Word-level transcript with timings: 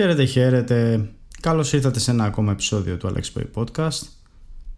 Χαίρετε, 0.00 0.24
χαίρετε. 0.24 1.10
Καλώς 1.40 1.72
ήρθατε 1.72 1.98
σε 1.98 2.10
ένα 2.10 2.24
ακόμα 2.24 2.52
επεισόδιο 2.52 2.96
του 2.96 3.12
Alex 3.12 3.38
Boy 3.38 3.44
Podcast. 3.54 4.02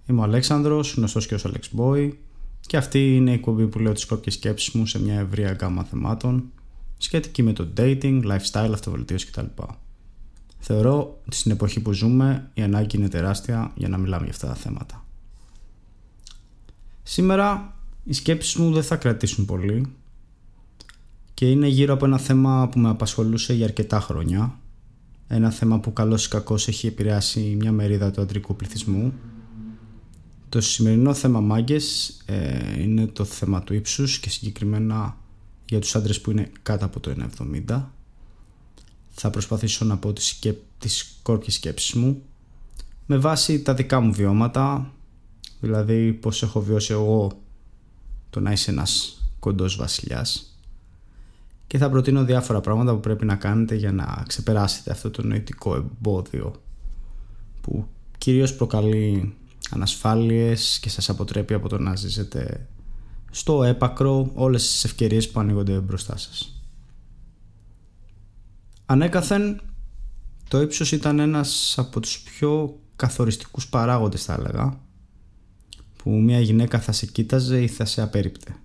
Είμαι 0.06 0.20
ο 0.20 0.22
Αλέξανδρος, 0.22 0.94
γνωστός 0.94 1.26
και 1.26 1.34
ως 1.34 1.46
Alex 1.46 1.80
Boy 1.80 2.12
και 2.60 2.76
αυτή 2.76 3.16
είναι 3.16 3.30
η 3.30 3.34
εκπομπή 3.34 3.66
που 3.66 3.78
λέω 3.78 3.92
τις 3.92 4.04
κόπιες 4.04 4.34
σκέψεις 4.34 4.74
μου 4.74 4.86
σε 4.86 5.00
μια 5.02 5.20
ευρία 5.20 5.52
γκάμα 5.52 5.84
θεμάτων 5.84 6.44
σχετική 6.98 7.42
με 7.42 7.52
το 7.52 7.68
dating, 7.76 8.22
lifestyle, 8.24 8.70
αυτοβελτίωση 8.72 9.26
κτλ. 9.26 9.46
Θεωρώ 10.58 11.20
ότι 11.26 11.36
στην 11.36 11.50
εποχή 11.50 11.80
που 11.80 11.92
ζούμε 11.92 12.50
η 12.54 12.62
ανάγκη 12.62 12.96
είναι 12.96 13.08
τεράστια 13.08 13.72
για 13.74 13.88
να 13.88 13.98
μιλάμε 13.98 14.22
για 14.22 14.32
αυτά 14.32 14.46
τα 14.46 14.54
θέματα. 14.54 15.04
Σήμερα 17.02 17.76
οι 18.04 18.12
σκέψεις 18.12 18.54
μου 18.54 18.72
δεν 18.72 18.82
θα 18.82 18.96
κρατήσουν 18.96 19.44
πολύ 19.44 19.86
και 21.34 21.50
είναι 21.50 21.66
γύρω 21.66 21.94
από 21.94 22.04
ένα 22.04 22.18
θέμα 22.18 22.68
που 22.68 22.78
με 22.78 22.88
απασχολούσε 22.88 23.54
για 23.54 23.64
αρκετά 23.64 24.00
χρόνια 24.00 24.56
ένα 25.28 25.50
θέμα 25.50 25.80
που 25.80 25.92
καλώς 25.92 26.24
ή 26.26 26.28
κακώς 26.28 26.68
έχει 26.68 26.86
επηρεάσει 26.86 27.56
μια 27.58 27.72
μερίδα 27.72 28.10
του 28.10 28.20
αντρικού 28.20 28.56
πληθυσμού. 28.56 29.12
Το 30.48 30.60
σημερινό 30.60 31.14
θέμα 31.14 31.40
μάγκες 31.40 32.16
ε, 32.24 32.82
είναι 32.82 33.06
το 33.06 33.24
θέμα 33.24 33.62
του 33.62 33.74
ύψους 33.74 34.18
και 34.18 34.30
συγκεκριμένα 34.30 35.16
για 35.68 35.80
τους 35.80 35.94
άντρες 35.94 36.20
που 36.20 36.30
είναι 36.30 36.50
κάτω 36.62 36.84
από 36.84 37.00
το 37.00 37.14
1,70. 37.66 37.82
Θα 39.10 39.30
προσπαθήσω 39.30 39.84
να 39.84 39.96
πω 39.96 40.12
τις, 40.12 40.26
σκέπ, 40.26 40.58
τις 40.78 41.18
κόρπιες 41.22 41.54
σκέψεις 41.54 41.92
μου 41.92 42.22
με 43.06 43.16
βάση 43.16 43.62
τα 43.62 43.74
δικά 43.74 44.00
μου 44.00 44.12
βιώματα, 44.12 44.92
δηλαδή 45.60 46.12
πώς 46.12 46.42
έχω 46.42 46.60
βιώσει 46.60 46.92
εγώ 46.92 47.32
το 48.30 48.40
να 48.40 48.52
είσαι 48.52 48.70
ένας 48.70 49.22
κοντός 49.38 49.76
βασιλιάς 49.76 50.51
και 51.72 51.78
θα 51.78 51.90
προτείνω 51.90 52.24
διάφορα 52.24 52.60
πράγματα 52.60 52.94
που 52.94 53.00
πρέπει 53.00 53.24
να 53.24 53.36
κάνετε 53.36 53.74
για 53.74 53.92
να 53.92 54.24
ξεπεράσετε 54.26 54.90
αυτό 54.90 55.10
το 55.10 55.22
νοητικό 55.22 55.74
εμπόδιο 55.74 56.54
που 57.60 57.86
κυρίως 58.18 58.54
προκαλεί 58.54 59.34
ανασφάλειες 59.70 60.78
και 60.80 60.88
σας 60.88 61.08
αποτρέπει 61.08 61.54
από 61.54 61.68
το 61.68 61.78
να 61.78 61.96
ζήσετε 61.96 62.68
στο 63.30 63.64
έπακρο 63.64 64.30
όλες 64.34 64.62
τις 64.62 64.84
ευκαιρίες 64.84 65.30
που 65.30 65.40
ανοίγονται 65.40 65.78
μπροστά 65.78 66.16
σας. 66.16 66.62
Ανέκαθεν 68.86 69.60
το 70.48 70.60
ύψος 70.60 70.92
ήταν 70.92 71.18
ένας 71.18 71.74
από 71.78 72.00
τους 72.00 72.20
πιο 72.20 72.78
καθοριστικούς 72.96 73.68
παράγοντες 73.68 74.24
θα 74.24 74.32
έλεγα 74.32 74.80
που 75.96 76.10
μια 76.10 76.40
γυναίκα 76.40 76.80
θα 76.80 76.92
σε 76.92 77.06
κοίταζε 77.06 77.62
ή 77.62 77.68
θα 77.68 77.84
σε 77.84 78.02
απέριπτε. 78.02 78.56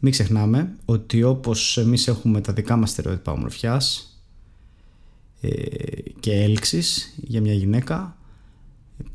Μην 0.00 0.12
ξεχνάμε 0.12 0.76
ότι 0.84 1.22
όπως 1.22 1.78
εμείς 1.78 2.08
έχουμε 2.08 2.40
τα 2.40 2.52
δικά 2.52 2.76
μας 2.76 2.90
στερεότυπα 2.90 3.32
ομορφιάς 3.32 4.14
ε, 5.40 5.48
και 6.20 6.32
έλξης 6.32 7.14
για 7.16 7.40
μια 7.40 7.54
γυναίκα 7.54 8.16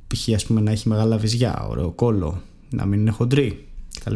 π.χ. 0.08 0.30
ας 0.36 0.46
πούμε 0.46 0.62
να 0.62 0.72
έχει 0.72 0.90
μεγάλα 0.90 1.18
βυζιά, 1.18 1.66
ωραίο 1.70 1.92
κόλλο, 1.92 2.42
να 2.70 2.86
μην 2.86 3.00
είναι 3.00 3.12
χοντρή 3.12 3.68
κτλ. 4.00 4.14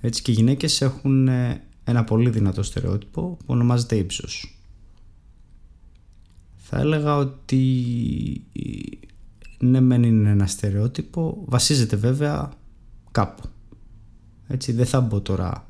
Έτσι 0.00 0.22
και 0.22 0.30
οι 0.30 0.34
γυναίκες 0.34 0.80
έχουν 0.80 1.28
ε, 1.28 1.62
ένα 1.84 2.04
πολύ 2.04 2.30
δυνατό 2.30 2.62
στερεότυπο 2.62 3.22
που 3.22 3.44
ονομάζεται 3.46 3.96
ύψος. 3.96 4.60
Θα 6.56 6.78
έλεγα 6.78 7.16
ότι 7.16 7.62
ναι 9.58 9.80
μεν 9.80 10.02
είναι 10.02 10.30
ένα 10.30 10.46
στερεότυπο, 10.46 11.42
βασίζεται 11.44 11.96
βέβαια 11.96 12.52
κάπου. 13.10 13.42
Έτσι 14.48 14.72
δεν 14.72 14.86
θα 14.86 15.00
μπω 15.00 15.20
τώρα 15.20 15.68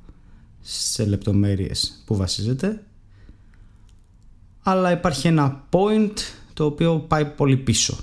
σε 0.60 1.04
λεπτομέρειες 1.04 2.02
που 2.06 2.16
βασίζεται 2.16 2.86
αλλά 4.68 4.90
υπάρχει 4.90 5.26
ένα 5.26 5.64
point 5.70 6.12
το 6.54 6.64
οποίο 6.64 6.98
πάει 6.98 7.24
πολύ 7.24 7.56
πίσω. 7.56 7.96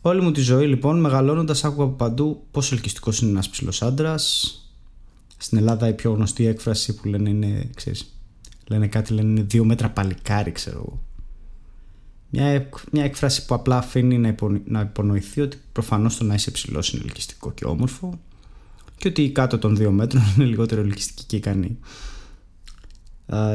Όλη 0.00 0.20
μου 0.20 0.32
τη 0.32 0.40
ζωή 0.40 0.66
λοιπόν 0.66 1.00
μεγαλώνοντας 1.00 1.64
άκουγα 1.64 1.84
από 1.84 1.94
παντού 1.94 2.46
πόσο 2.50 2.74
ελκυστικός 2.74 3.20
είναι 3.20 3.30
ένας 3.30 3.48
ψηλός 3.48 3.82
άντρας. 3.82 4.54
Στην 5.36 5.58
Ελλάδα 5.58 5.88
η 5.88 5.92
πιο 5.94 6.12
γνωστή 6.12 6.46
έκφραση 6.46 6.94
που 6.94 7.08
λένε 7.08 7.28
είναι, 7.28 7.70
ξέρεις, 7.74 8.14
λένε 8.66 8.86
κάτι 8.86 9.12
λένε 9.12 9.28
είναι 9.28 9.42
δύο 9.42 9.64
μέτρα 9.64 9.90
παλικάρι 9.90 10.52
ξέρω 10.52 10.76
εγώ. 10.78 11.02
Μια, 12.36 12.68
μια 12.90 13.04
έκφραση 13.04 13.46
που 13.46 13.54
απλά 13.54 13.78
αφήνει 13.78 14.18
να, 14.18 14.28
υπο, 14.28 14.60
να 14.64 14.80
υπονοηθεί 14.80 15.40
ότι 15.40 15.60
προφανώς 15.72 16.16
το 16.16 16.24
να 16.24 16.34
είσαι 16.34 16.50
ψηλός 16.50 16.92
είναι 16.92 17.02
ελκυστικό 17.04 17.52
και 17.52 17.64
όμορφο 17.64 18.20
και 18.96 19.08
ότι 19.08 19.30
κάτω 19.30 19.58
των 19.58 19.76
δύο 19.76 19.90
μέτρων 19.90 20.22
είναι 20.36 20.44
λιγότερο 20.44 20.80
ελκυστική 20.80 21.24
και 21.26 21.36
ικανή. 21.36 21.78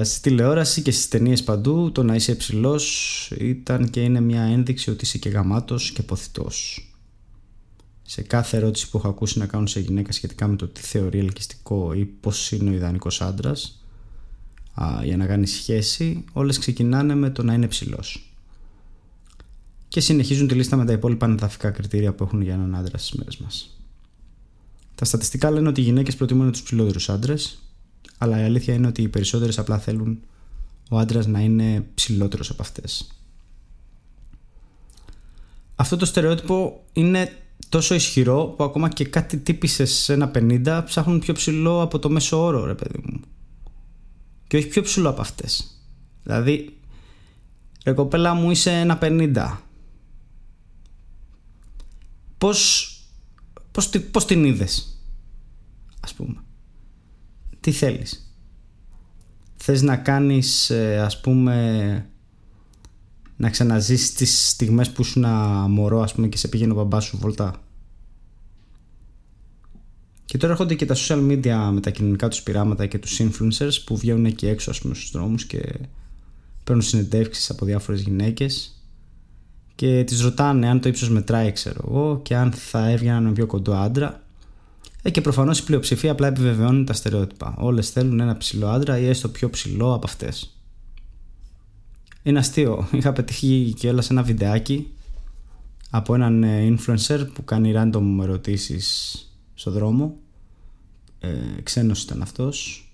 Στη 0.04 0.22
τηλεόραση 0.22 0.82
και 0.82 0.92
στις 0.92 1.08
ταινίες 1.08 1.44
παντού 1.44 1.92
το 1.92 2.04
να 2.04 2.16
είσαι 2.16 2.32
υψηλό 2.32 2.82
ήταν 3.38 3.90
και 3.90 4.02
είναι 4.02 4.20
μια 4.20 4.42
ένδειξη 4.42 4.90
ότι 4.90 5.06
είσαι 5.06 5.18
και 5.18 5.30
γαμάτος 5.30 5.92
και 5.92 6.02
ποθητός. 6.02 6.90
Σε 8.02 8.22
κάθε 8.22 8.58
ερώτηση 8.58 8.90
που 8.90 8.98
έχω 8.98 9.08
ακούσει 9.08 9.40
να 9.40 9.46
κάνουν 9.46 9.68
σε 9.68 9.80
γυναίκα 9.80 10.12
σχετικά 10.12 10.48
με 10.48 10.56
το 10.56 10.68
τι 10.68 10.82
θεωρεί 10.82 11.20
ελκυστικό 11.20 11.94
ή 11.94 12.06
πώς 12.06 12.52
είναι 12.52 12.70
ο 12.70 12.74
ιδανικός 12.74 13.22
άντρας 13.22 13.84
για 15.04 15.18
να 15.18 15.26
κάνει 15.26 15.48
σχέση, 15.48 16.24
όλες 16.34 16.58
ξεκινάνε 16.60 17.16
με 17.16 17.30
το 17.30 17.44
να 17.44 17.54
είναι 17.54 17.68
ψηλός. 17.68 18.29
Και 19.90 20.00
συνεχίζουν 20.00 20.48
τη 20.48 20.56
λίστα 20.56 20.76
με 20.76 20.86
τα 20.86 20.92
υπόλοιπα 20.92 21.26
ανεδαφικά 21.26 21.70
κριτήρια 21.70 22.14
που 22.14 22.24
έχουν 22.24 22.42
για 22.42 22.54
έναν 22.54 22.76
άντρα 22.76 22.98
στις 22.98 23.12
μέρες 23.12 23.38
μας. 23.38 23.78
Τα 24.96 25.06
στατιστικά 25.06 25.52
λένε 25.52 25.68
ότι 25.68 25.82
οι 25.82 25.84
γυναίκες 25.84 26.16
προτιμούν 26.16 26.52
τους 26.52 26.64
ψηλότερους 26.64 27.10
άντρες, 27.10 27.60
αλλά 28.18 28.40
η 28.40 28.44
αλήθεια 28.44 28.74
είναι 28.74 28.88
ότι 28.88 29.02
οι 29.02 29.08
περισσότερες 29.08 29.60
απλά 29.60 29.80
θέλουν 29.80 30.20
ο 30.90 30.98
άντρας 30.98 31.28
να 31.28 31.40
είναι 31.40 31.86
ψηλότερος 31.96 32.50
από 32.50 32.62
αυτές. 32.62 33.08
Αυτό 35.76 35.98
το 35.98 36.06
στερεότυπο 36.06 36.84
είναι 36.94 37.32
τόσο 37.70 37.96
ισχυρό 37.96 38.54
που 38.58 38.64
ακόμα 38.64 38.90
και 38.90 39.06
κάτι 39.06 39.38
τύπησες 39.38 39.92
σε 39.92 40.14
ένα 40.14 40.32
50 40.36 40.84
ψάχνουν 40.86 41.20
πιο 41.20 41.34
ψηλό 41.34 41.82
από 41.82 42.00
το 42.00 42.10
μέσο 42.10 42.44
όρο, 42.44 42.66
ρε 42.66 42.76
παιδί 42.76 43.00
μου. 43.04 43.20
Και 44.48 44.58
όχι 44.58 44.68
πιο 44.68 44.82
ψηλό 44.82 45.10
από 45.10 45.22
αυτές. 45.22 45.82
Δηλαδή, 46.24 46.78
ρε 47.86 47.92
κοπέλα 47.92 48.34
μου 48.34 48.52
είσαι 48.52 48.72
ένα 48.72 49.00
50. 49.02 49.58
Πώς 52.40 52.94
Πώς, 53.72 53.90
πώς 54.12 54.26
την 54.26 54.46
είδες 54.46 55.02
ας 56.00 56.14
πούμε. 56.14 56.44
Τι 57.60 57.72
θέλεις. 57.72 58.34
Θες 59.56 59.82
να 59.82 59.98
κάνεις 59.98 60.70
ε, 60.70 61.00
ας 61.00 61.22
πούμε 61.22 62.10
να 63.36 63.50
ξαναζήσεις 63.50 64.14
τις 64.14 64.50
στιγμές 64.50 64.90
που 64.92 65.02
ήσουν 65.02 65.26
μωρό 65.70 66.02
ας 66.02 66.14
πούμε 66.14 66.28
και 66.28 66.38
σε 66.38 66.48
πήγαινε 66.48 66.72
ο 66.72 66.76
μπαμπάς 66.76 67.04
σου 67.06 67.18
βολτά 67.18 67.64
και 70.26 70.38
τώρα 70.38 70.52
έρχονται 70.52 70.76
και 70.76 70.86
τα 70.86 70.96
social 70.96 71.30
media 71.30 71.70
με 71.74 71.80
τα 71.80 71.90
κοινωνικά 71.90 72.28
τους 72.28 72.42
πειράματα 72.44 72.86
και 72.86 73.00
τους 73.00 73.22
influencers 73.22 73.84
που 73.86 73.98
βγαίνουν 73.98 74.26
εκεί 74.26 74.48
έξω 74.48 74.70
ας 74.70 74.80
πούμε 74.82 74.96
στους 74.96 75.12
δρόμους 75.12 75.46
και 75.46 75.80
παίρνουν 76.64 76.84
συνεντεύξεις 76.84 77.50
από 77.50 77.66
διάφορες 77.66 78.02
γυναίκες 78.02 78.79
και 79.80 80.04
τις 80.04 80.22
ρωτάνε 80.22 80.70
αν 80.70 80.82
το 80.82 80.90
ύψος 80.90 81.10
μετράει 81.10 81.52
ξέρω 81.52 81.84
εγώ 81.88 82.20
και 82.24 82.36
αν 82.36 82.52
θα 82.52 82.90
έβγαιναν 82.90 83.24
με 83.24 83.32
πιο 83.32 83.46
κοντό 83.46 83.74
άντρα. 83.74 84.24
Ε, 85.02 85.10
και 85.10 85.22
προφανώς 85.22 85.60
η 85.60 85.64
πλειοψηφία 85.64 86.12
απλά 86.12 86.28
επιβεβαιώνει 86.28 86.84
τα 86.84 86.94
στερεότυπα. 86.94 87.56
Όλες 87.58 87.90
θέλουν 87.90 88.20
ένα 88.20 88.38
ψηλό 88.38 88.68
άντρα 88.68 88.98
ή 88.98 89.08
έστω 89.08 89.30
πιο 89.30 89.50
ψηλό 89.50 89.94
από 89.94 90.06
αυτές. 90.08 90.58
Είναι 92.24 92.40
αστείο. 92.40 92.88
Είχα 92.92 93.14
πετύχει 93.14 93.74
και 93.78 93.90
όλα 93.90 94.02
σε 94.02 94.14
ένα 94.14 94.24
βιντεάκι 94.24 94.88
από 95.90 96.14
έναν 96.14 96.44
ε, 96.44 96.76
influencer 96.76 97.28
που 97.34 97.44
κάνει 97.44 97.74
random 97.76 98.18
ερωτήσεις 98.22 99.18
στο 99.54 99.72
δρόμο. 99.72 100.16
Ε, 101.20 101.30
ξένος 101.64 102.04
ήταν 102.04 102.22
αυτός. 102.22 102.90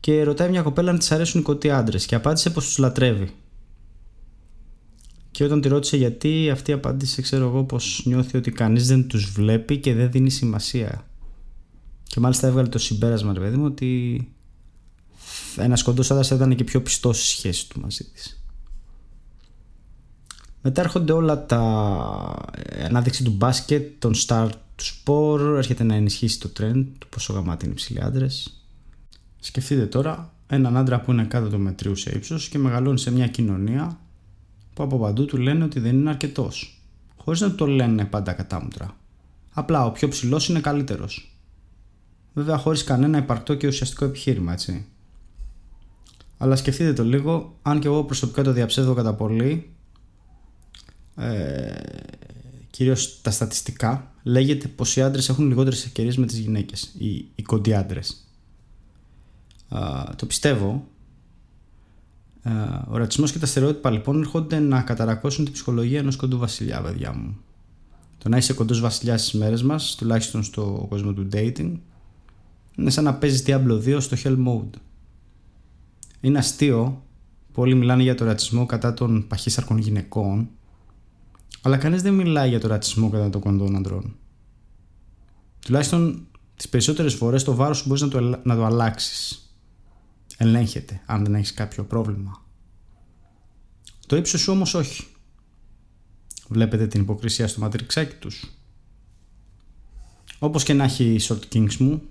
Και 0.00 0.22
ρωτάει 0.22 0.50
μια 0.50 0.62
κοπέλα 0.62 0.90
αν 0.90 0.98
της 0.98 1.12
αρέσουν 1.12 1.40
οι 1.40 1.44
κοντοί 1.44 1.70
άντρες 1.70 2.06
και 2.06 2.14
απάντησε 2.14 2.50
πως 2.50 2.64
τους 2.64 2.78
λατρεύει 2.78 3.30
και 5.42 5.48
όταν 5.48 5.60
τη 5.60 5.68
ρώτησε 5.68 5.96
γιατί, 5.96 6.50
αυτή 6.50 6.72
απάντησε, 6.72 7.22
ξέρω 7.22 7.46
εγώ, 7.46 7.64
πως 7.64 8.02
νιώθει 8.04 8.36
ότι 8.36 8.50
κανείς 8.50 8.86
δεν 8.86 9.06
τους 9.06 9.30
βλέπει 9.32 9.78
και 9.78 9.94
δεν 9.94 10.10
δίνει 10.10 10.30
σημασία. 10.30 11.06
Και 12.02 12.20
μάλιστα 12.20 12.46
έβγαλε 12.46 12.68
το 12.68 12.78
συμπέρασμα, 12.78 13.32
ρε 13.32 13.40
παιδί 13.40 13.56
μου, 13.56 13.64
ότι 13.64 14.28
ένας 15.56 15.82
κοντός 15.82 16.10
άντρα 16.10 16.24
θα 16.24 16.34
ήταν 16.34 16.54
και 16.54 16.64
πιο 16.64 16.82
πιστός 16.82 17.18
στη 17.18 17.26
σχέση 17.26 17.68
του 17.68 17.80
μαζί 17.80 18.04
της. 18.04 18.44
Μετά 20.62 20.80
έρχονται 20.80 21.12
όλα 21.12 21.46
τα 21.46 21.60
ανάδειξη 22.84 23.24
του 23.24 23.30
μπάσκετ, 23.30 24.00
των 24.00 24.14
στάρ 24.14 24.50
του 24.50 24.84
σπορ, 24.84 25.56
έρχεται 25.56 25.84
να 25.84 25.94
ενισχύσει 25.94 26.40
το 26.40 26.50
trend 26.58 26.84
του 26.98 27.08
πόσο 27.08 27.32
γαμάτι 27.32 27.64
είναι 27.64 27.74
υψηλοί 27.74 28.02
άντρες. 28.02 28.64
Σκεφτείτε 29.40 29.86
τώρα 29.86 30.34
έναν 30.46 30.76
άντρα 30.76 31.00
που 31.00 31.12
είναι 31.12 31.24
κάτω 31.24 31.48
του 31.48 31.58
μετρίου 31.58 31.96
σε 31.96 32.10
ύψος 32.10 32.48
και 32.48 32.58
μεγαλώνει 32.58 32.98
σε 32.98 33.10
μια 33.10 33.26
κοινωνία 33.26 34.00
που 34.74 34.82
από 34.82 34.98
παντού 34.98 35.24
του 35.24 35.36
λένε 35.36 35.64
ότι 35.64 35.80
δεν 35.80 35.98
είναι 35.98 36.10
αρκετός. 36.10 36.82
Χωρίς 37.16 37.40
να 37.40 37.48
του 37.48 37.54
το 37.54 37.66
λένε 37.66 38.04
πάντα 38.04 38.32
κατάμουτρα. 38.32 38.96
Απλά 39.52 39.84
ο 39.84 39.90
πιο 39.90 40.08
ψηλός 40.08 40.48
είναι 40.48 40.60
καλύτερος. 40.60 41.36
Βέβαια 42.32 42.58
χωρίς 42.58 42.84
κανένα 42.84 43.18
υπαρκτό 43.18 43.54
και 43.54 43.66
ουσιαστικό 43.66 44.04
επιχείρημα, 44.04 44.52
έτσι. 44.52 44.86
Αλλά 46.38 46.56
σκεφτείτε 46.56 46.92
το 46.92 47.04
λίγο, 47.04 47.58
αν 47.62 47.80
και 47.80 47.86
εγώ 47.86 48.04
προσωπικά 48.04 48.42
το 48.42 48.52
διαψεύδω 48.52 48.94
κατά 48.94 49.14
πολύ, 49.14 49.70
ε, 51.16 51.72
κυρίως 52.70 53.20
τα 53.20 53.30
στατιστικά, 53.30 54.12
λέγεται 54.22 54.68
πως 54.68 54.96
οι 54.96 55.02
άντρες 55.02 55.28
έχουν 55.28 55.48
λιγότερες 55.48 55.84
ευκαιρίες 55.84 56.16
με 56.16 56.26
τις 56.26 56.38
γυναίκες, 56.38 56.94
οι, 56.98 57.28
οι 57.34 57.42
κοντοί 57.42 57.74
άντρες. 57.74 58.26
το 60.16 60.26
πιστεύω. 60.26 60.86
Ο 62.88 62.96
ρατσισμός 62.96 63.32
και 63.32 63.38
τα 63.38 63.46
στερεότυπα 63.46 63.90
λοιπόν 63.90 64.20
έρχονται 64.20 64.58
να 64.58 64.82
καταρακώσουν 64.82 65.44
την 65.44 65.52
ψυχολογία 65.52 65.98
ενός 65.98 66.16
κοντού 66.16 66.38
βασιλιά, 66.38 66.80
παιδιά 66.80 67.12
μου. 67.12 67.36
Το 68.18 68.28
να 68.28 68.36
είσαι 68.36 68.52
κοντός 68.52 68.80
βασιλιάς 68.80 69.20
στις 69.20 69.40
μέρες 69.40 69.62
μας, 69.62 69.94
τουλάχιστον 69.94 70.42
στο 70.42 70.86
κόσμο 70.88 71.12
του 71.12 71.28
dating, 71.32 71.72
είναι 72.76 72.90
σαν 72.90 73.04
να 73.04 73.14
παίζεις 73.14 73.44
Diablo 73.46 73.82
2 73.84 74.00
στο 74.00 74.16
Hell 74.24 74.36
Mode. 74.46 74.78
Είναι 76.20 76.38
αστείο 76.38 77.02
που 77.52 77.62
όλοι 77.62 77.74
μιλάνε 77.74 78.02
για 78.02 78.14
το 78.14 78.24
ρατσισμό 78.24 78.66
κατά 78.66 78.94
των 78.94 79.26
παχύσαρκων 79.26 79.78
γυναικών, 79.78 80.48
αλλά 81.62 81.76
κανείς 81.76 82.02
δεν 82.02 82.14
μιλάει 82.14 82.48
για 82.48 82.60
το 82.60 82.68
ρατσισμό 82.68 83.10
κατά 83.10 83.30
των 83.30 83.40
κοντών 83.40 83.76
αντρών. 83.76 84.16
Τουλάχιστον 85.64 86.26
τις 86.56 86.68
περισσότερες 86.68 87.14
φορές 87.14 87.44
το 87.44 87.54
βάρος 87.54 87.78
σου 87.78 87.84
μπορείς 87.86 88.02
να 88.02 88.08
το, 88.08 88.20
να 88.42 88.56
το 88.56 88.64
αλλάξεις. 88.64 89.41
Ελέγχεται 90.42 91.02
αν 91.06 91.24
δεν 91.24 91.34
έχεις 91.34 91.54
κάποιο 91.54 91.84
πρόβλημα. 91.84 92.44
Το 94.06 94.16
ύψος 94.16 94.40
σου 94.40 94.52
όμως 94.52 94.74
όχι. 94.74 95.06
Βλέπετε 96.48 96.86
την 96.86 97.00
υποκρισία 97.00 97.48
στο 97.48 97.60
ματριξάκι 97.60 98.14
τους. 98.14 98.50
Όπως 100.38 100.62
και 100.64 100.72
να 100.72 100.84
έχει 100.84 101.04
η 101.04 101.20
short 101.22 101.40
kings 101.52 101.76
μου, 101.76 102.02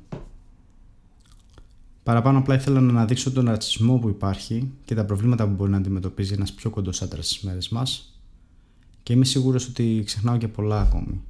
παραπάνω 2.04 2.38
απλά 2.38 2.56
ήθελα 2.56 2.82
να 2.82 2.90
αναδείξω 2.90 3.32
τον 3.32 3.46
ρατσισμό 3.46 3.98
που 3.98 4.10
υπάρχει 4.10 4.72
και 4.86 4.96
τα 4.96 5.06
προβλήματα 5.06 5.48
που 5.48 5.54
μπορεί 5.54 5.72
να 5.72 5.78
αντιμετωπίζει 5.78 6.34
ένας 6.34 6.54
πιο 6.54 6.70
κοντός 6.70 7.02
άντρας 7.02 7.26
στις 7.26 7.42
μέρες 7.42 7.70
μας 7.70 8.22
και 9.04 9.14
είμαι 9.14 9.26
σίγουρος 9.26 9.68
ότι 9.68 10.02
ξεχνάω 10.06 10.38
και 10.38 10.48
πολλά 10.48 10.82
ακόμη. 10.82 11.22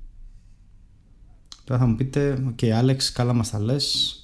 Τώρα 1.63 1.80
θα 1.80 1.86
μου 1.86 1.95
πείτε, 1.95 2.44
OK 2.48 2.58
okay, 2.62 2.69
Άλεξ, 2.69 3.12
καλά 3.12 3.33
μας 3.33 3.50
τα 3.50 3.59
λες, 3.59 4.15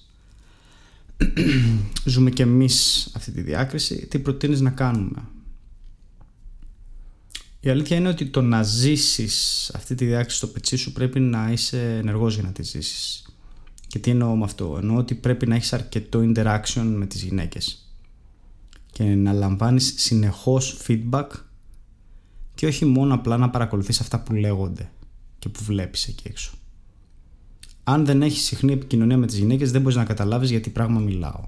ζούμε 2.05 2.29
και 2.29 2.43
εμείς 2.43 3.09
αυτή 3.15 3.31
τη 3.31 3.41
διάκριση, 3.41 4.07
τι 4.07 4.19
προτείνεις 4.19 4.61
να 4.61 4.69
κάνουμε; 4.69 5.23
Η 7.59 7.69
αλήθεια 7.69 7.97
είναι 7.97 8.09
ότι 8.09 8.25
το 8.25 8.41
να 8.41 8.63
ζήσεις 8.63 9.69
αυτή 9.75 9.95
τη 9.95 10.05
διάκριση 10.05 10.37
στο 10.37 10.47
πετσί 10.47 10.75
σου 10.75 10.91
πρέπει 10.91 11.19
να 11.19 11.51
είσαι 11.51 11.97
ενεργός 11.97 12.33
για 12.33 12.43
να 12.43 12.51
τη 12.51 12.63
ζήσεις. 12.63 13.25
Και 13.87 13.99
τι 13.99 14.11
εννοώ 14.11 14.35
με 14.35 14.43
αυτό; 14.43 14.77
Εννοώ 14.79 14.97
ότι 14.97 15.15
πρέπει 15.15 15.47
να 15.47 15.55
έχεις 15.55 15.73
αρκετό 15.73 16.31
interaction 16.33 16.93
με 16.95 17.05
τις 17.05 17.21
γυναίκες 17.21 17.91
και 18.91 19.03
να 19.03 19.33
λαμβάνεις 19.33 19.93
συνεχώς 19.97 20.81
feedback 20.87 21.27
και 22.55 22.65
όχι 22.65 22.85
μόνο 22.85 23.13
απλά 23.13 23.37
να 23.37 23.49
παρακολουθείς 23.49 23.99
αυτά 23.99 24.19
που 24.19 24.33
λέγονται 24.33 24.91
και 25.39 25.49
που 25.49 25.63
βλέπεις 25.63 26.07
εκεί 26.07 26.27
έξω. 26.27 26.56
Αν 27.89 28.05
δεν 28.05 28.21
έχεις 28.21 28.43
συχνή 28.43 28.73
επικοινωνία 28.73 29.17
με 29.17 29.25
τις 29.25 29.37
γυναίκες 29.37 29.71
δεν 29.71 29.81
μπορείς 29.81 29.97
να 29.97 30.05
καταλάβεις 30.05 30.49
γιατί 30.49 30.69
πράγμα 30.69 30.99
μιλάω. 30.99 31.43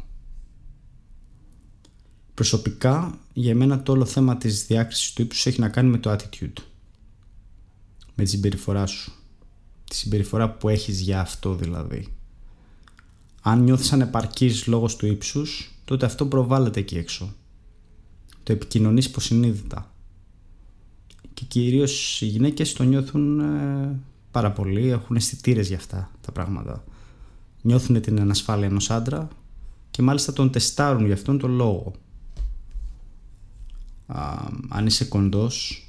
Προσωπικά, 2.33 3.19
για 3.33 3.56
μένα 3.56 3.83
το 3.83 3.91
όλο 3.91 4.06
θέμα 4.06 4.38
της 4.38 4.65
διάκρισης 4.65 5.13
του 5.13 5.21
ύψους 5.21 5.45
έχει 5.45 5.59
να 5.59 5.69
κάνει 5.69 5.89
με 5.89 5.97
το 5.97 6.12
attitude. 6.12 6.62
Με 8.15 8.24
τη 8.24 8.30
συμπεριφορά 8.30 8.86
σου. 8.86 9.12
Τη 9.89 9.95
συμπεριφορά 9.95 10.50
που 10.50 10.69
έχεις 10.69 11.00
για 11.00 11.19
αυτό 11.19 11.56
δηλαδή. 11.56 12.07
Αν 13.41 13.63
νιώθεις 13.63 13.94
ανεπαρκής 13.94 14.68
λόγω 14.68 14.88
του 14.97 15.06
ύψους, 15.06 15.75
τότε 15.86 16.06
αυτό 16.06 16.25
προβάλλεται 16.25 16.80
εκεί 16.80 16.97
έξω. 16.97 17.36
Το 18.44 18.51
επικοινωνείς 18.51 19.06
υποσυνείδητα. 19.06 19.94
Και 21.33 21.45
κυρίως 21.47 22.21
οι 22.21 22.25
γυναίκες 22.25 22.74
το 22.74 22.83
νιώθουν 22.83 23.39
ε, 23.39 24.00
πάρα 24.31 24.51
πολύ, 24.51 24.89
έχουν 24.89 25.15
αισθητήρες 25.15 25.67
για 25.67 25.77
αυτά 25.77 26.11
τα 26.21 26.31
πράγματα. 26.31 26.83
Νιώθουν 27.61 28.01
την 28.01 28.19
ανασφάλεια 28.19 28.67
ενός 28.67 28.89
άντρα 28.89 29.27
και 29.91 30.01
μάλιστα 30.01 30.33
τον 30.33 30.51
τεστάρουν 30.51 31.05
για 31.05 31.13
αυτόν 31.13 31.37
τον 31.39 31.51
λόγο. 31.51 31.93
Αν 34.69 34.85
είσαι 34.85 35.05
κοντός 35.05 35.83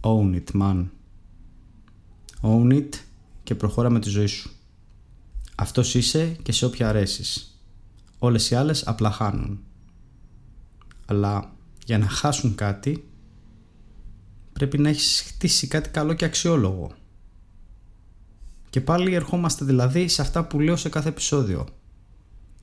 own 0.00 0.34
it 0.34 0.60
man. 0.60 0.86
Own 2.42 2.72
it 2.72 2.88
και 3.42 3.54
προχώρα 3.54 3.90
με 3.90 4.00
τη 4.00 4.08
ζωή 4.08 4.26
σου. 4.26 4.50
Αυτός 5.54 5.94
είσαι 5.94 6.36
και 6.42 6.52
σε 6.52 6.64
όποια 6.64 6.88
αρέσεις. 6.88 7.60
Όλες 8.18 8.50
οι 8.50 8.54
άλλες 8.54 8.86
απλά 8.86 9.10
χάνουν. 9.10 9.60
Αλλά 11.06 11.52
για 11.84 11.98
να 11.98 12.08
χάσουν 12.08 12.54
κάτι 12.54 13.04
πρέπει 14.52 14.78
να 14.78 14.88
έχεις 14.88 15.22
χτίσει 15.26 15.66
κάτι 15.66 15.88
καλό 15.88 16.12
και 16.14 16.24
αξιόλογο 16.24 16.92
και 18.70 18.80
πάλι 18.80 19.14
ερχόμαστε 19.14 19.64
δηλαδή 19.64 20.08
σε 20.08 20.22
αυτά 20.22 20.44
που 20.44 20.60
λέω 20.60 20.76
σε 20.76 20.88
κάθε 20.88 21.08
επεισόδιο 21.08 21.66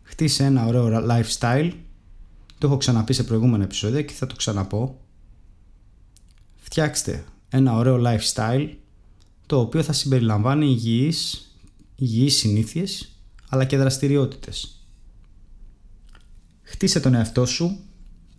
χτίσε 0.04 0.44
ένα 0.44 0.66
ωραίο 0.66 1.06
lifestyle 1.10 1.72
το 2.58 2.68
έχω 2.68 2.78
ξαναπεί 2.78 3.14
σε 3.14 3.24
προηγούμενα 3.24 3.64
επεισόδια 3.64 4.02
και 4.02 4.14
θα 4.14 4.28
το 4.28 4.36
ξαναπώ. 4.36 5.02
Φτιάξτε 6.56 7.26
ένα 7.50 7.74
ωραίο 7.74 8.02
lifestyle 8.06 8.70
το 9.46 9.60
οποίο 9.60 9.84
θα 9.84 9.94
συμπεριλαμβάνει 9.94 10.66
υγιείς, 10.66 11.52
υγιείς 11.96 12.36
συνήθειες 12.36 13.12
αλλά 13.50 13.66
και 13.66 13.78
δραστηριότητες. 13.78 14.82
Χτίσε 16.62 17.00
τον 17.00 17.14
εαυτό 17.14 17.46
σου 17.46 17.80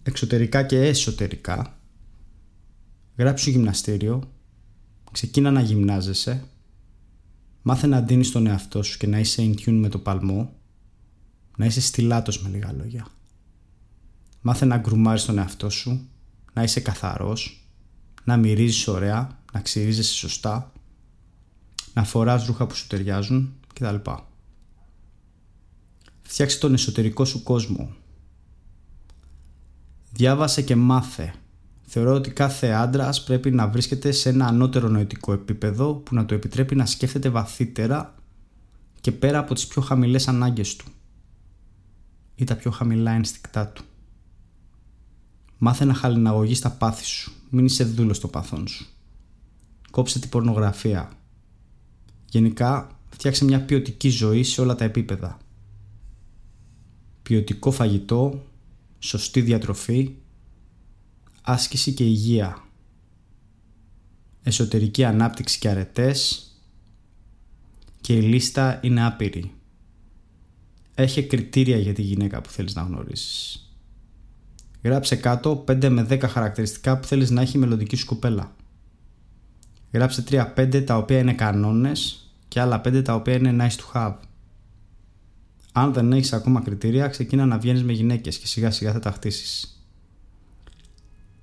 εξωτερικά 0.03 0.62
και 0.62 0.81
εσωτερικά. 0.81 1.79
Γράψου 3.17 3.50
γυμναστήριο. 3.50 4.23
Ξεκίνα 5.12 5.50
να 5.50 5.61
γυμνάζεσαι. 5.61 6.44
Μάθε 7.70 7.87
να 7.87 8.03
ντύνεις 8.03 8.31
τον 8.31 8.47
εαυτό 8.47 8.82
σου 8.82 8.99
και 8.99 9.06
να 9.06 9.19
είσαι 9.19 9.43
in 9.43 9.61
tune 9.61 9.73
με 9.73 9.88
το 9.88 9.99
παλμό. 9.99 10.53
Να 11.56 11.65
είσαι 11.65 11.81
στυλάτος 11.81 12.43
με 12.43 12.49
λίγα 12.49 12.73
λόγια. 12.73 13.06
Μάθε 14.41 14.65
να 14.65 14.76
γκρουμάρεις 14.79 15.25
τον 15.25 15.38
εαυτό 15.38 15.70
σου, 15.70 16.09
να 16.53 16.62
είσαι 16.62 16.81
καθαρός, 16.81 17.69
να 18.25 18.37
μυρίζεις 18.37 18.88
ωραία, 18.88 19.41
να 19.53 19.61
ξυρίζεσαι 19.61 20.12
σωστά, 20.12 20.73
να 21.95 22.04
φοράς 22.04 22.47
ρούχα 22.47 22.66
που 22.66 22.75
σου 22.75 22.87
ταιριάζουν 22.87 23.54
κτλ. 23.75 23.97
Φτιάξε 26.21 26.59
τον 26.59 26.75
εσωτερικό 26.75 27.25
σου 27.25 27.42
κόσμο. 27.42 27.92
Διάβασε 30.12 30.62
και 30.62 30.76
μάθε. 30.76 31.35
Θεωρώ 31.90 32.14
ότι 32.14 32.30
κάθε 32.30 32.66
άντρα 32.66 33.11
πρέπει 33.25 33.50
να 33.50 33.68
βρίσκεται 33.68 34.12
σε 34.12 34.28
ένα 34.28 34.47
ανώτερο 34.47 34.88
νοητικό 34.88 35.33
επίπεδο 35.33 35.95
που 35.95 36.14
να 36.14 36.26
το 36.26 36.35
επιτρέπει 36.35 36.75
να 36.75 36.87
σκέφτεται 36.87 37.28
βαθύτερα 37.28 38.14
και 39.00 39.12
πέρα 39.12 39.38
από 39.38 39.54
τις 39.54 39.66
πιο 39.66 39.83
χαμηλές 39.83 40.28
ανάγκες 40.28 40.76
του 40.76 40.85
ή 42.35 42.45
τα 42.45 42.57
πιο 42.57 42.71
χαμηλά 42.71 43.11
ενστικτά 43.11 43.66
του. 43.66 43.85
Μάθε 45.59 45.85
να 45.85 45.95
χαλιναγωγείς 45.95 46.61
τα 46.61 46.71
πάθη 46.71 47.04
σου. 47.04 47.33
Μην 47.50 47.64
είσαι 47.64 47.85
δούλος 47.85 48.16
στο 48.16 48.28
παθόν 48.28 48.68
σου. 48.68 48.87
Κόψε 49.90 50.18
την 50.18 50.28
πορνογραφία. 50.28 51.12
Γενικά, 52.30 52.99
φτιάξε 53.09 53.45
μια 53.45 53.64
ποιοτική 53.64 54.09
ζωή 54.09 54.42
σε 54.42 54.61
όλα 54.61 54.75
τα 54.75 54.85
επίπεδα. 54.85 55.38
Ποιοτικό 57.23 57.71
φαγητό, 57.71 58.42
σωστή 58.99 59.40
διατροφή, 59.40 60.14
άσκηση 61.42 61.92
και 61.92 62.04
υγεία. 62.04 62.62
Εσωτερική 64.42 65.04
ανάπτυξη 65.04 65.59
και 65.59 65.68
αρετές 65.68 66.42
και 68.00 68.16
η 68.16 68.21
λίστα 68.21 68.78
είναι 68.83 69.07
άπειρη. 69.07 69.52
Έχει 70.95 71.23
κριτήρια 71.23 71.78
για 71.78 71.92
τη 71.92 72.02
γυναίκα 72.02 72.40
που 72.40 72.50
θέλεις 72.50 72.75
να 72.75 72.83
γνωρίσεις. 72.83 73.62
Γράψε 74.83 75.16
κάτω 75.16 75.64
5 75.68 75.88
με 75.88 76.07
10 76.11 76.21
χαρακτηριστικά 76.28 76.99
που 76.99 77.07
θέλεις 77.07 77.30
να 77.30 77.40
έχει 77.40 77.57
η 77.57 77.61
μελλοντική 77.61 77.97
σου 77.97 78.07
κοπέλα. 78.07 78.57
Γράψε 79.92 80.25
3-5 80.30 80.85
τα 80.87 80.97
οποία 80.97 81.18
είναι 81.18 81.35
κανόνες 81.35 82.30
και 82.49 82.61
άλλα 82.61 82.80
5 82.85 83.02
τα 83.04 83.14
οποία 83.14 83.35
είναι 83.35 83.57
nice 83.68 83.76
to 83.76 83.92
have. 83.92 84.16
Αν 85.73 85.92
δεν 85.92 86.12
έχεις 86.12 86.33
ακόμα 86.33 86.61
κριτήρια, 86.61 87.09
ξεκίνα 87.09 87.47
να 87.47 87.59
βγαίνεις 87.59 87.83
με 87.83 87.92
γυναίκες 87.92 88.38
και 88.38 88.47
σιγά 88.47 88.71
σιγά 88.71 88.92
θα 88.92 88.99
τα 88.99 89.11
χτίσεις. 89.11 89.77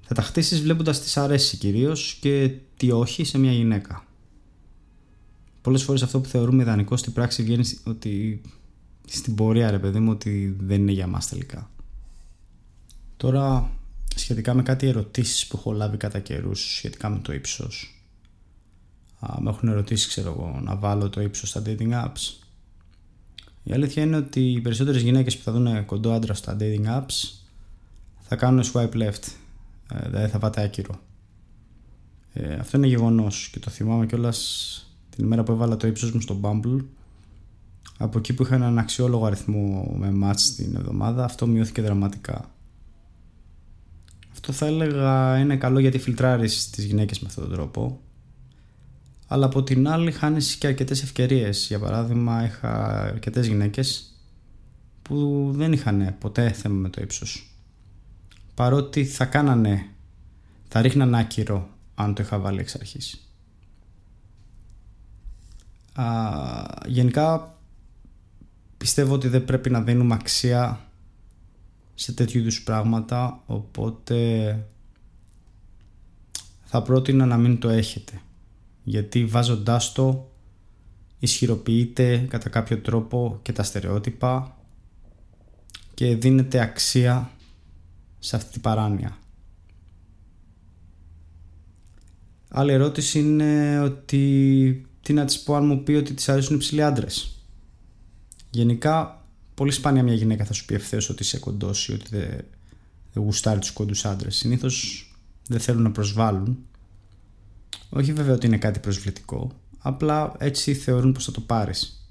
Θα 0.07 0.13
τα 0.13 0.21
χτίσεις 0.21 0.61
βλέποντας 0.61 1.01
τι 1.01 1.19
αρέσει 1.19 1.57
κυρίως 1.57 2.17
και 2.21 2.55
τι 2.77 2.91
όχι 2.91 3.23
σε 3.23 3.37
μια 3.37 3.51
γυναίκα. 3.51 4.05
Πολλές 5.61 5.83
φορές 5.83 6.03
αυτό 6.03 6.19
που 6.19 6.29
θεωρούμε 6.29 6.61
ιδανικό 6.61 6.97
στην 6.97 7.13
πράξη 7.13 7.43
βγαίνει 7.43 7.63
ότι 7.83 8.41
στην 9.07 9.35
πορεία 9.35 9.71
ρε 9.71 9.79
παιδί 9.79 9.99
μου 9.99 10.11
ότι 10.11 10.55
δεν 10.59 10.81
είναι 10.81 10.91
για 10.91 11.07
μας 11.07 11.27
τελικά. 11.27 11.69
Τώρα 13.17 13.71
σχετικά 14.15 14.53
με 14.53 14.63
κάτι 14.63 14.87
ερωτήσεις 14.87 15.47
που 15.47 15.57
έχω 15.57 15.71
λάβει 15.71 15.97
κατά 15.97 16.19
καιρούς 16.19 16.75
σχετικά 16.75 17.09
με 17.09 17.19
το 17.19 17.33
ύψος. 17.33 18.03
Α, 19.19 19.41
με 19.41 19.49
έχουν 19.49 19.69
ερωτήσει 19.69 20.07
ξέρω 20.07 20.29
εγώ 20.31 20.59
να 20.63 20.75
βάλω 20.75 21.09
το 21.09 21.21
ύψος 21.21 21.49
στα 21.49 21.61
dating 21.65 21.91
apps. 21.91 22.39
Η 23.63 23.73
αλήθεια 23.73 24.03
είναι 24.03 24.15
ότι 24.15 24.51
οι 24.51 24.61
περισσότερες 24.61 25.01
γυναίκες 25.01 25.37
που 25.37 25.43
θα 25.43 25.51
δουν 25.51 25.85
κοντό 25.85 26.11
άντρα 26.11 26.33
στα 26.33 26.57
dating 26.59 26.85
apps 26.85 27.33
θα 28.19 28.27
θα 28.27 28.35
κάνουν 28.35 28.63
swipe 28.73 28.93
left. 28.93 29.44
Ε, 29.93 30.09
δηλαδή 30.09 30.27
θα 30.27 30.39
πάτε 30.39 30.63
άκυρο. 30.63 30.99
Ε, 32.33 32.53
αυτό 32.53 32.77
είναι 32.77 32.87
γεγονός 32.87 33.49
και 33.51 33.59
το 33.59 33.69
θυμάμαι 33.69 34.05
κιόλας 34.05 34.79
την 35.09 35.25
ημέρα 35.25 35.43
που 35.43 35.51
έβαλα 35.51 35.77
το 35.77 35.87
ύψος 35.87 36.11
μου 36.11 36.21
στο 36.21 36.39
Bumble. 36.41 36.85
Από 37.97 38.17
εκεί 38.17 38.33
που 38.33 38.43
είχα 38.43 38.55
έναν 38.55 38.77
αξιόλογο 38.77 39.25
αριθμό 39.25 39.95
με 39.97 40.13
match 40.23 40.39
την 40.55 40.75
εβδομάδα 40.75 41.23
αυτό 41.23 41.47
μειώθηκε 41.47 41.81
δραματικά. 41.81 42.51
Αυτό 44.31 44.53
θα 44.53 44.65
έλεγα 44.65 45.39
είναι 45.39 45.57
καλό 45.57 45.79
γιατί 45.79 45.97
φιλτράρεις 45.99 46.69
τις 46.69 46.85
γυναίκες 46.85 47.19
με 47.19 47.27
αυτόν 47.27 47.43
τον 47.43 47.53
τρόπο. 47.53 47.99
Αλλά 49.27 49.45
από 49.45 49.63
την 49.63 49.87
άλλη 49.87 50.11
χάνεις 50.11 50.55
και 50.55 50.67
αρκετές 50.67 51.03
ευκαιρίες. 51.03 51.67
Για 51.67 51.79
παράδειγμα 51.79 52.45
είχα 52.45 53.01
αρκετές 53.01 53.47
γυναίκες 53.47 54.13
που 55.01 55.49
δεν 55.55 55.71
είχαν 55.73 56.15
ποτέ 56.19 56.51
θέμα 56.51 56.75
με 56.75 56.89
το 56.89 57.01
ύψος 57.01 57.54
παρότι 58.55 59.05
θα 59.05 59.25
κάνανε 59.25 59.89
θα 60.67 60.81
ρίχναν 60.81 61.15
άκυρο 61.15 61.69
αν 61.95 62.13
το 62.13 62.23
είχα 62.23 62.39
βάλει 62.39 62.59
εξ 62.59 62.75
αρχής. 62.75 63.29
Α, 65.93 66.05
γενικά 66.85 67.57
πιστεύω 68.77 69.13
ότι 69.13 69.27
δεν 69.27 69.45
πρέπει 69.45 69.69
να 69.69 69.81
δίνουμε 69.81 70.13
αξία 70.13 70.79
σε 71.93 72.13
τέτοιου 72.13 72.39
είδους 72.39 72.63
πράγματα 72.63 73.43
οπότε 73.45 74.59
θα 76.63 76.81
πρότεινα 76.81 77.25
να 77.25 77.37
μην 77.37 77.59
το 77.59 77.69
έχετε 77.69 78.21
γιατί 78.83 79.25
βάζοντάς 79.25 79.91
το 79.91 80.31
ισχυροποιείτε 81.19 82.17
κατά 82.29 82.49
κάποιο 82.49 82.77
τρόπο 82.77 83.39
και 83.41 83.53
τα 83.53 83.63
στερεότυπα 83.63 84.57
και 85.93 86.15
δίνετε 86.15 86.59
αξία 86.59 87.31
σε 88.25 88.35
αυτή 88.35 88.51
την 88.51 88.61
παράνοια. 88.61 89.17
Άλλη 92.49 92.71
ερώτηση 92.71 93.19
είναι 93.19 93.79
ότι 93.79 94.85
τι 95.01 95.13
να 95.13 95.25
της 95.25 95.39
πω 95.39 95.55
αν 95.55 95.65
μου 95.65 95.83
πει 95.83 95.93
ότι 95.93 96.13
της 96.13 96.29
αρέσουν 96.29 96.55
υψηλοί 96.55 96.83
άντρες. 96.83 97.39
Γενικά 98.49 99.25
πολύ 99.53 99.71
σπάνια 99.71 100.03
μια 100.03 100.13
γυναίκα 100.13 100.45
θα 100.45 100.53
σου 100.53 100.65
πει 100.65 100.73
ευθέως 100.73 101.09
ότι 101.09 101.23
είσαι 101.23 101.39
κοντός 101.39 101.87
ή 101.87 101.93
ότι 101.93 102.05
δεν, 102.09 102.29
δεν 103.13 103.23
γουστάρει 103.23 103.59
τους 103.59 103.71
κοντού 103.71 103.93
άντρες. 104.03 104.35
Συνήθως 104.35 105.09
δεν 105.47 105.59
θέλουν 105.59 105.81
να 105.81 105.91
προσβάλλουν. 105.91 106.57
Όχι 107.89 108.13
βέβαια 108.13 108.33
ότι 108.33 108.45
είναι 108.45 108.57
κάτι 108.57 108.79
προσβλητικό, 108.79 109.51
απλά 109.77 110.33
έτσι 110.37 110.73
θεωρούν 110.73 111.11
πως 111.11 111.25
θα 111.25 111.31
το 111.31 111.41
πάρεις. 111.41 112.09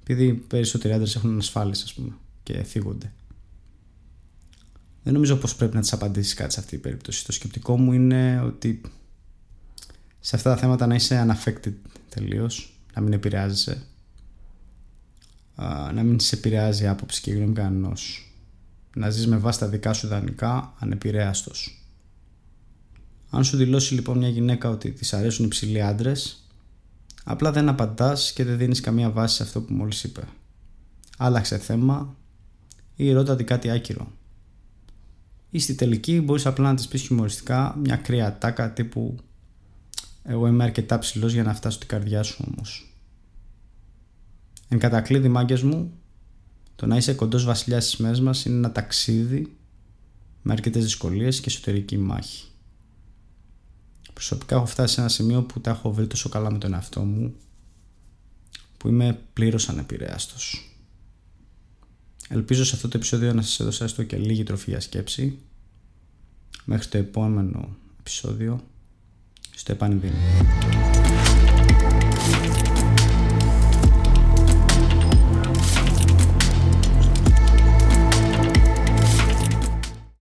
Επειδή 0.00 0.26
οι 0.26 0.32
περισσότεροι 0.32 0.94
άντρες 0.94 1.14
έχουν 1.14 1.30
ανασφάλειες, 1.30 1.82
ας 1.82 1.94
πούμε, 1.94 2.12
και 2.42 2.62
θίγονται. 2.62 3.12
Δεν 5.04 5.12
νομίζω 5.12 5.36
πως 5.36 5.56
πρέπει 5.56 5.74
να 5.74 5.80
της 5.80 5.92
απαντήσει 5.92 6.34
κάτι 6.34 6.52
σε 6.52 6.60
αυτή 6.60 6.72
την 6.72 6.80
περίπτωση. 6.80 7.24
Το 7.24 7.32
σκεπτικό 7.32 7.78
μου 7.78 7.92
είναι 7.92 8.40
ότι 8.40 8.80
σε 10.20 10.36
αυτά 10.36 10.54
τα 10.54 10.56
θέματα 10.56 10.86
να 10.86 10.94
είσαι 10.94 11.26
unaffected 11.28 11.72
τελείως, 12.08 12.80
να 12.94 13.00
μην 13.00 13.12
επηρεάζεσαι 13.12 13.86
να 15.94 16.02
μην 16.02 16.20
σε 16.20 16.36
επηρεάζει 16.36 16.84
η 16.84 16.86
άποψη 16.86 17.20
και 17.20 17.30
η 17.30 17.34
γνώμη 17.34 17.52
κανενό. 17.52 17.92
Να 18.96 19.10
ζεις 19.10 19.26
με 19.26 19.36
βάση 19.36 19.58
τα 19.58 19.68
δικά 19.68 19.92
σου 19.92 20.06
δανεικά 20.06 20.74
ανεπηρέαστος. 20.78 21.84
Αν 23.30 23.44
σου 23.44 23.56
δηλώσει 23.56 23.94
λοιπόν 23.94 24.18
μια 24.18 24.28
γυναίκα 24.28 24.68
ότι 24.68 24.90
της 24.90 25.12
αρέσουν 25.12 25.44
υψηλοί 25.44 25.82
άντρες, 25.82 26.48
απλά 27.24 27.52
δεν 27.52 27.68
απαντάς 27.68 28.32
και 28.32 28.44
δεν 28.44 28.58
δίνεις 28.58 28.80
καμία 28.80 29.10
βάση 29.10 29.36
σε 29.36 29.42
αυτό 29.42 29.60
που 29.60 29.72
μόλις 29.72 30.04
είπε. 30.04 30.22
Άλλαξε 31.18 31.58
θέμα 31.58 32.16
ή 32.96 33.12
ρώτα 33.12 33.42
κάτι 33.42 33.70
άκυρο. 33.70 34.12
Ή 35.54 35.58
στη 35.58 35.74
τελική 35.74 36.20
μπορείς 36.20 36.46
απλά 36.46 36.68
να 36.68 36.74
της 36.74 36.88
πεις 36.88 37.02
χιουμοριστικά 37.02 37.76
μια 37.82 37.96
κρύα 37.96 38.38
τάκα 38.38 38.72
τύπου 38.72 39.16
εγώ 40.22 40.46
είμαι 40.46 40.64
αρκετά 40.64 40.98
ψηλός 40.98 41.32
για 41.32 41.42
να 41.42 41.54
φτάσω 41.54 41.78
την 41.78 41.88
καρδιά 41.88 42.22
σου 42.22 42.44
όμως. 42.50 42.96
Εν 44.68 44.78
κατακλείδη 44.78 45.28
μάγκες 45.28 45.62
μου, 45.62 45.92
το 46.76 46.86
να 46.86 46.96
είσαι 46.96 47.14
κοντός 47.14 47.44
βασιλιάς 47.44 47.84
στις 47.84 47.96
μέρες 47.96 48.20
μας 48.20 48.44
είναι 48.44 48.56
ένα 48.56 48.72
ταξίδι 48.72 49.56
με 50.42 50.52
αρκετές 50.52 50.82
δυσκολίες 50.82 51.40
και 51.40 51.48
εσωτερική 51.48 51.98
μάχη. 51.98 52.44
Προσωπικά 54.12 54.56
έχω 54.56 54.66
φτάσει 54.66 54.94
σε 54.94 55.00
ένα 55.00 55.08
σημείο 55.08 55.42
που 55.42 55.60
τα 55.60 55.70
έχω 55.70 55.92
βρει 55.92 56.06
τόσο 56.06 56.28
καλά 56.28 56.50
με 56.50 56.58
τον 56.58 56.74
εαυτό 56.74 57.00
μου 57.00 57.34
που 58.76 58.88
είμαι 58.88 59.20
πλήρως 59.32 59.68
ανεπηρέαστος. 59.68 60.73
Ελπίζω 62.28 62.64
σε 62.64 62.74
αυτό 62.74 62.88
το 62.88 62.96
επεισόδιο 62.96 63.32
να 63.32 63.42
σας 63.42 63.60
έδωσα 63.60 63.84
έστω 63.84 64.02
και 64.02 64.16
λίγη 64.16 64.42
τροφή 64.42 64.70
για 64.70 64.80
σκέψη. 64.80 65.38
Μέχρι 66.64 66.88
το 66.88 66.98
επόμενο 66.98 67.76
επεισόδιο. 67.98 68.64
Στο 69.54 69.72
επανειδήμιο. 69.72 70.83